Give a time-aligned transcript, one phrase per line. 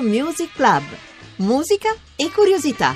[0.00, 0.84] Music Club.
[1.36, 2.94] Musica e curiosità.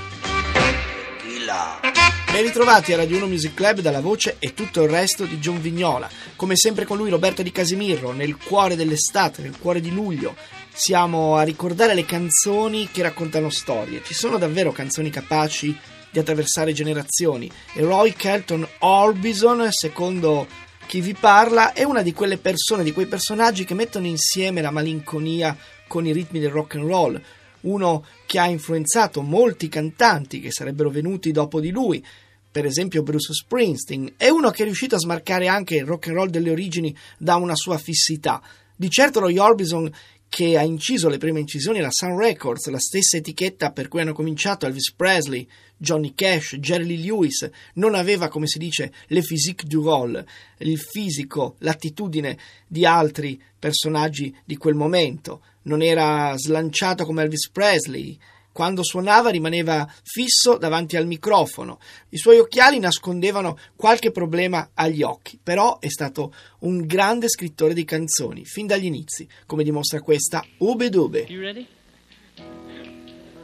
[2.30, 5.60] Ben ritrovati a Radio 1 Music Club dalla voce e tutto il resto di John
[5.60, 6.08] Vignola.
[6.36, 10.34] Come sempre con lui Roberto Di Casimiro, nel cuore dell'estate, nel cuore di luglio.
[10.72, 14.02] Siamo a ricordare le canzoni che raccontano storie.
[14.04, 15.76] Ci sono davvero canzoni capaci
[16.10, 20.46] di attraversare generazioni e Roy Kelton Orbison, secondo
[20.86, 24.70] chi vi parla, è una di quelle persone, di quei personaggi che mettono insieme la
[24.70, 25.56] malinconia
[25.92, 27.22] con i ritmi del rock and roll,
[27.62, 32.02] uno che ha influenzato molti cantanti che sarebbero venuti dopo di lui,
[32.50, 36.16] per esempio Bruce Springsteen, è uno che è riuscito a smarcare anche il rock and
[36.16, 38.40] roll delle origini da una sua fissità.
[38.74, 39.92] Di certo lo Orbison
[40.30, 44.14] che ha inciso le prime incisioni alla Sun Records, la stessa etichetta per cui hanno
[44.14, 45.46] cominciato Elvis Presley,
[45.76, 50.26] Johnny Cash, Jerry Lee Lewis, non aveva, come si dice, le physique du rôle,
[50.60, 55.42] il fisico, l'attitudine di altri personaggi di quel momento.
[55.62, 58.18] Non era slanciato come Elvis Presley,
[58.52, 61.78] quando suonava rimaneva fisso davanti al microfono.
[62.10, 67.84] I suoi occhiali nascondevano qualche problema agli occhi, però è stato un grande scrittore di
[67.84, 71.26] canzoni, fin dagli inizi, come dimostra questa Ube Dube.
[71.28, 71.66] You ready?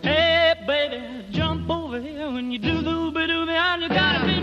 [0.01, 3.51] Hey, baby, jump over here when you do the ooby dooby.
[3.51, 4.38] I gotta be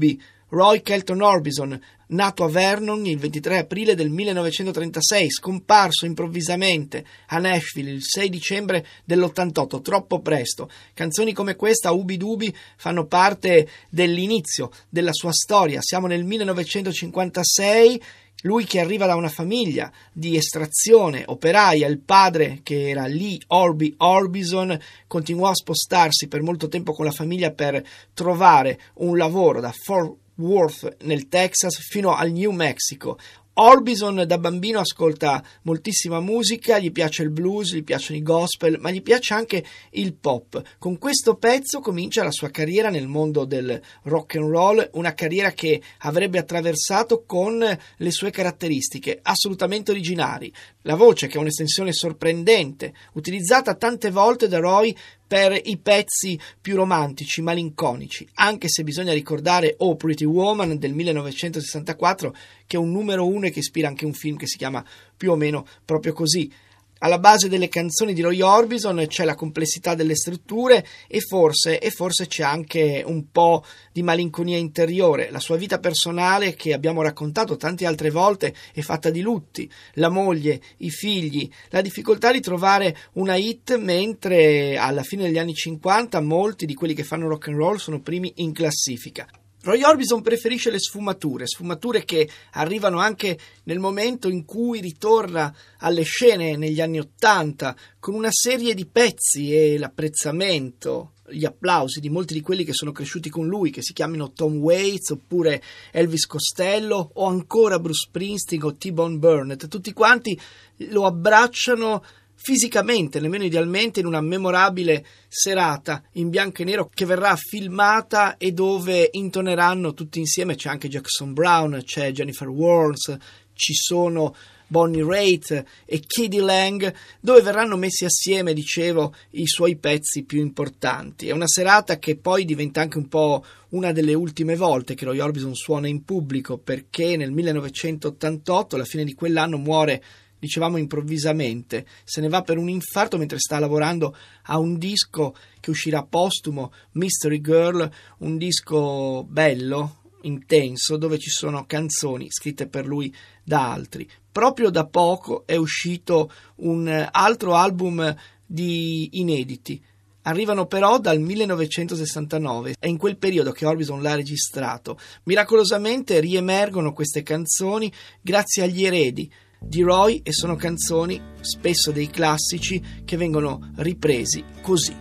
[0.00, 7.38] Dubi, Roy Kelton Orbison, nato a Vernon il 23 aprile del 1936, scomparso improvvisamente a
[7.38, 10.70] Nashville il 6 dicembre dell'88, troppo presto.
[10.94, 15.80] Canzoni come questa, Ubi Dubi, fanno parte dell'inizio della sua storia.
[15.82, 18.02] Siamo nel 1956.
[18.42, 23.94] Lui che arriva da una famiglia di estrazione operaia, il padre che era Lee Orby
[23.98, 27.84] Orbison continuò a spostarsi per molto tempo con la famiglia per
[28.14, 33.18] trovare un lavoro da Fort Worth nel Texas fino al New Mexico.
[33.54, 38.90] Orbison da bambino ascolta moltissima musica, gli piace il blues, gli piacciono i gospel, ma
[38.90, 40.62] gli piace anche il pop.
[40.78, 45.50] Con questo pezzo comincia la sua carriera nel mondo del rock and roll, una carriera
[45.50, 47.58] che avrebbe attraversato con
[47.96, 50.50] le sue caratteristiche assolutamente originali.
[50.82, 54.96] La voce che è un'estensione sorprendente, utilizzata tante volte da Roy
[55.30, 62.34] per i pezzi più romantici, malinconici, anche se bisogna ricordare Oh Pretty Woman del 1964,
[62.66, 64.84] che è un numero uno e che ispira anche un film che si chiama
[65.16, 66.52] più o meno proprio così.
[67.02, 71.90] Alla base delle canzoni di Roy Orbison c'è la complessità delle strutture e forse, e
[71.90, 75.30] forse c'è anche un po' di malinconia interiore.
[75.30, 79.70] La sua vita personale, che abbiamo raccontato tante altre volte, è fatta di lutti.
[79.94, 85.54] La moglie, i figli, la difficoltà di trovare una hit, mentre alla fine degli anni
[85.54, 89.26] 50 molti di quelli che fanno rock and roll sono primi in classifica.
[89.62, 96.02] Roy Orbison preferisce le sfumature, sfumature che arrivano anche nel momento in cui ritorna alle
[96.02, 102.32] scene negli anni Ottanta con una serie di pezzi e l'apprezzamento, gli applausi di molti
[102.32, 105.62] di quelli che sono cresciuti con lui, che si chiamino Tom Waits oppure
[105.92, 110.40] Elvis Costello o ancora Bruce Springsteen o T-Bone Burnett, tutti quanti
[110.88, 112.02] lo abbracciano
[112.42, 118.52] fisicamente, nemmeno idealmente, in una memorabile serata in bianco e nero che verrà filmata e
[118.52, 120.54] dove intoneranno tutti insieme.
[120.54, 123.14] C'è anche Jackson Brown, c'è Jennifer Warnes,
[123.52, 124.34] ci sono
[124.66, 131.28] Bonnie Raitt e Katie Lang, dove verranno messi assieme, dicevo, i suoi pezzi più importanti.
[131.28, 135.18] È una serata che poi diventa anche un po' una delle ultime volte che Roy
[135.18, 140.02] Orbison suona in pubblico, perché nel 1988, alla fine di quell'anno, muore
[140.40, 145.70] dicevamo improvvisamente, se ne va per un infarto mentre sta lavorando a un disco che
[145.70, 147.88] uscirà postumo, Mystery Girl,
[148.18, 153.14] un disco bello, intenso, dove ci sono canzoni scritte per lui
[153.44, 154.08] da altri.
[154.32, 158.14] Proprio da poco è uscito un altro album
[158.44, 159.82] di inediti.
[160.22, 164.98] Arrivano però dal 1969, è in quel periodo che Orbison l'ha registrato.
[165.24, 167.90] Miracolosamente riemergono queste canzoni
[168.20, 174.94] grazie agli eredi, di Roy e sono canzoni, spesso dei classici, che vengono ripresi così.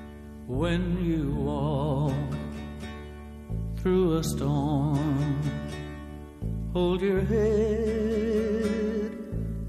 [0.46, 2.14] When you walk
[3.82, 5.40] through a storm,
[6.74, 9.12] hold your head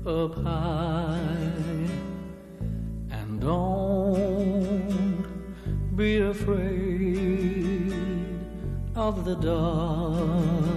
[0.05, 1.89] up high
[3.11, 5.27] and don't
[5.95, 7.93] be afraid
[8.95, 10.70] of the dark.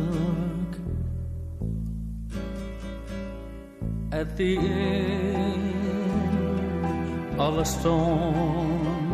[4.14, 5.74] At the end
[7.40, 9.10] of a storm,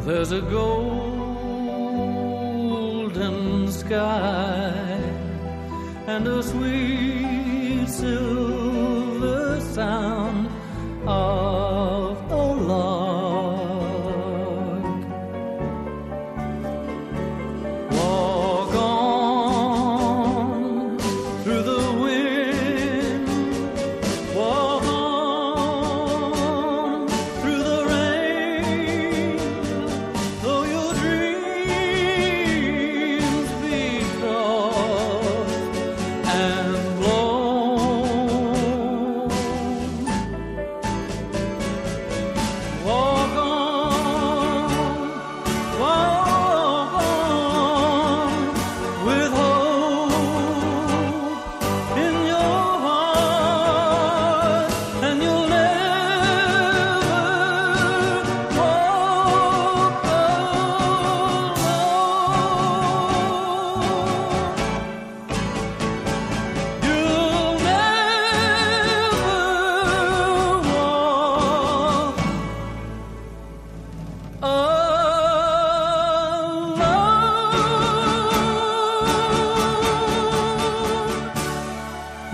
[0.00, 0.98] there's a golden
[3.70, 4.98] sky
[6.08, 10.13] and a sweet silver sound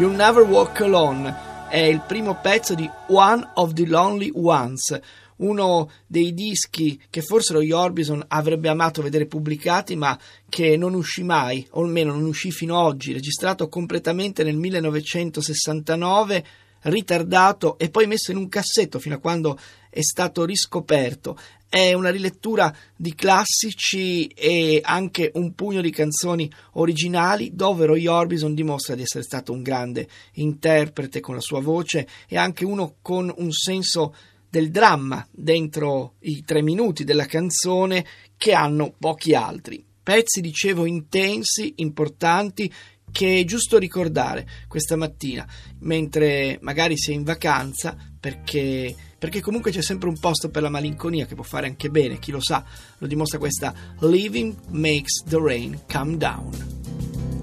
[0.01, 4.99] You'll Never Walk Alone è il primo pezzo di One of the Lonely Ones,
[5.37, 10.19] uno dei dischi che forse lo Orbison avrebbe amato vedere pubblicati, ma
[10.49, 16.45] che non uscì mai, o almeno non uscì fino ad oggi, registrato completamente nel 1969,
[16.85, 19.59] ritardato e poi messo in un cassetto fino a quando
[19.91, 21.37] è stato riscoperto.
[21.71, 28.55] È una rilettura di classici e anche un pugno di canzoni originali dove Roy Orbison
[28.55, 33.33] dimostra di essere stato un grande interprete con la sua voce e anche uno con
[33.37, 34.17] un senso
[34.49, 38.05] del dramma dentro i tre minuti della canzone
[38.37, 39.85] che hanno pochi altri.
[40.03, 42.69] Pezzi, dicevo, intensi, importanti,
[43.13, 45.47] che è giusto ricordare questa mattina,
[45.81, 50.69] mentre magari si è in vacanza, perché, perché comunque c'è sempre un posto per la
[50.69, 52.63] malinconia che può fare anche bene, chi lo sa,
[52.99, 56.51] lo dimostra questa Living Makes the Rain Come Down.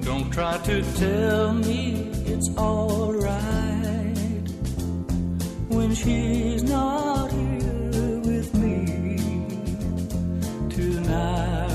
[0.02, 4.16] Don't try to tell me it's alright
[5.68, 8.86] when she's not here with me
[10.70, 11.66] tonight.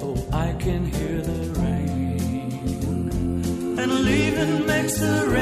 [0.00, 2.58] Oh, I can hear the rain,
[3.78, 5.33] and leaving makes the rain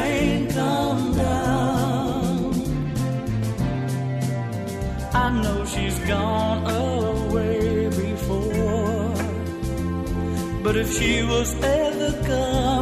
[6.07, 9.15] gone away before.
[10.63, 12.82] But if she was ever coming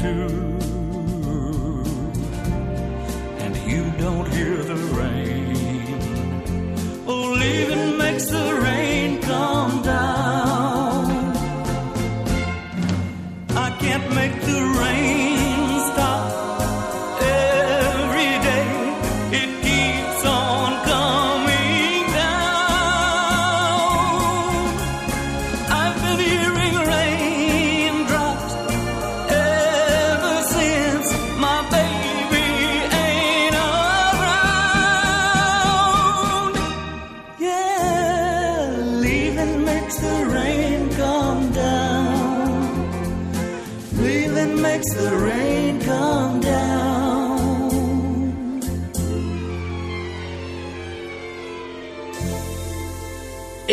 [0.00, 0.28] two.
[3.44, 5.17] And you don't hear the rain.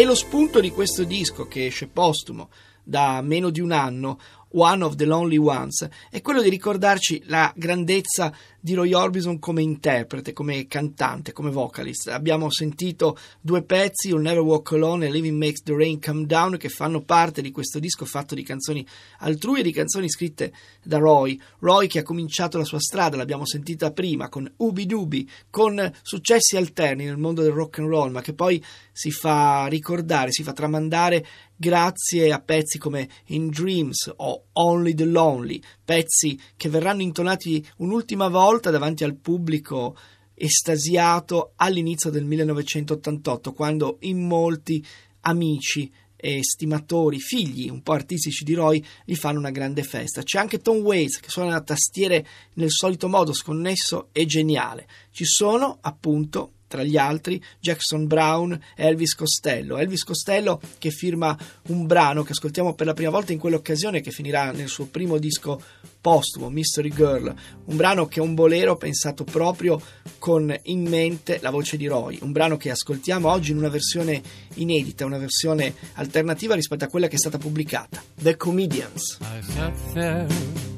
[0.05, 2.49] E lo spunto di questo disco che esce postumo
[2.83, 4.19] da meno di un anno,
[4.55, 8.33] One of the Lonely Ones, è quello di ricordarci la grandezza
[8.65, 12.07] di Roy Orbison come interprete, come cantante, come vocalist.
[12.07, 16.57] Abbiamo sentito due pezzi, You'll Never Walk Alone e Living Makes the Rain Come Down,
[16.57, 18.83] che fanno parte di questo disco fatto di canzoni
[19.19, 20.51] altrui e di canzoni scritte
[20.83, 21.39] da Roy.
[21.59, 26.57] Roy che ha cominciato la sua strada, l'abbiamo sentita prima, con Ubi Dubi, con successi
[26.57, 30.53] alterni nel mondo del rock and roll, ma che poi si fa ricordare, si fa
[30.53, 37.65] tramandare grazie a pezzi come In Dreams o Only the Lonely, pezzi che verranno intonati
[37.77, 39.97] un'ultima volta davanti al pubblico
[40.33, 44.85] estasiato all'inizio del 1988, quando in molti
[45.21, 50.23] amici e stimatori, figli un po' artistici di Roy, gli fanno una grande festa.
[50.23, 54.87] C'è anche Tom Waits che suona tastiere nel solito modo, sconnesso e geniale.
[55.11, 59.77] Ci sono appunto tra gli altri Jackson Brown e Elvis Costello.
[59.77, 64.11] Elvis Costello che firma un brano che ascoltiamo per la prima volta in quell'occasione che
[64.11, 65.61] finirà nel suo primo disco
[66.01, 67.33] postumo, Mystery Girl,
[67.65, 69.81] un brano che è un bolero pensato proprio
[70.19, 74.21] con in mente la voce di Roy, un brano che ascoltiamo oggi in una versione
[74.55, 78.03] inedita, una versione alternativa rispetto a quella che è stata pubblicata.
[78.21, 79.17] The Comedians.
[79.21, 80.27] I sat there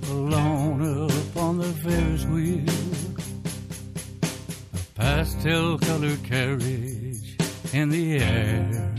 [0.10, 1.74] alone upon the
[5.08, 7.38] pastel colored carriage
[7.72, 8.94] in the air.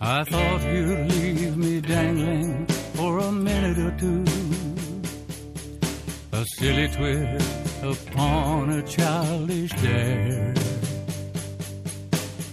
[0.00, 4.24] I thought you'd leave me dangling for a minute or two,
[6.32, 10.54] a silly twist upon a childish dare.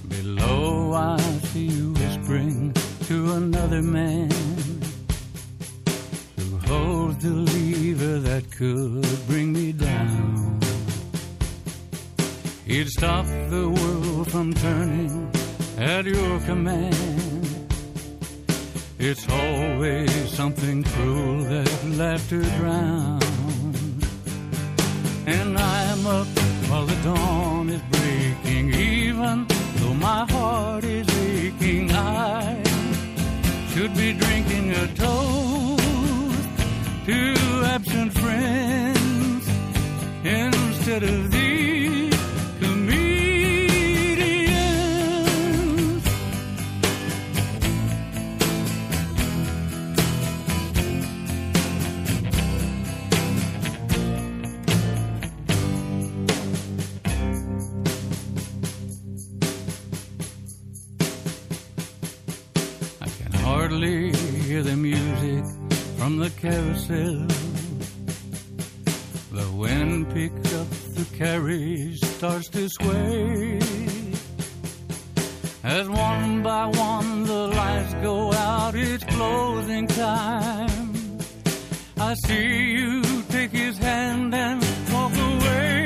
[0.10, 1.20] Below, I
[1.52, 2.74] see you whispering
[3.10, 4.32] to another man
[6.36, 10.53] who holds the lever that could bring me down.
[12.74, 15.32] He'd stop the world from turning
[15.78, 17.72] at your command.
[18.98, 23.26] It's always something cruel that laughter drowns.
[25.28, 26.26] And I'm up
[26.68, 31.92] while the dawn is breaking, even though my heart is aching.
[31.92, 32.58] I
[33.70, 36.50] should be drinking a toast
[37.06, 37.18] to
[37.76, 39.48] absent friends
[40.26, 41.33] instead of
[63.74, 64.12] hardly
[64.42, 65.44] hear the music
[65.98, 67.26] from the carousel.
[69.32, 73.60] The wind picks up the carriage, starts to sway.
[75.64, 81.18] As one by one the lights go out, it's closing time.
[81.98, 84.62] I see you take his hand and
[84.94, 85.83] walk away.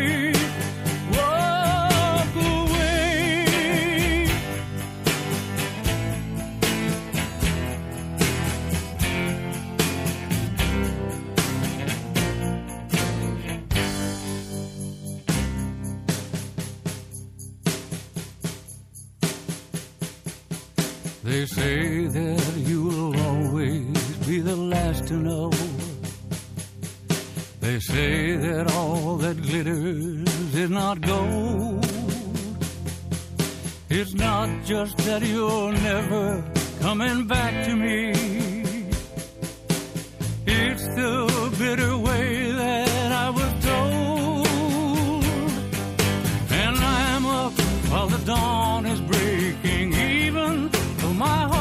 [34.00, 36.44] It's not just that you're never
[36.82, 38.12] coming back to me.
[40.46, 45.24] It's the bitter way that I was told.
[46.52, 47.54] And I'm up
[47.90, 51.57] while the dawn is breaking, even though my heart.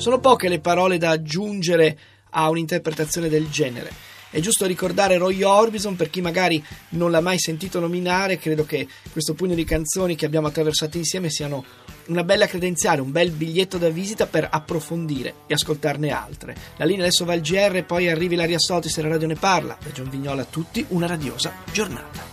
[0.00, 1.98] Sono poche le parole da aggiungere
[2.30, 3.92] a un'interpretazione del genere.
[4.30, 8.88] È giusto ricordare Roy Orbison per chi magari non l'ha mai sentito nominare, credo che
[9.12, 11.62] questo pugno di canzoni che abbiamo attraversato insieme siano
[12.06, 16.56] una bella credenziale, un bel biglietto da visita per approfondire e ascoltarne altre.
[16.78, 19.76] La linea adesso va al GR, poi arrivi Laria Sotis e la radio ne parla.
[19.78, 22.29] Da John Vignola a tutti una radiosa giornata.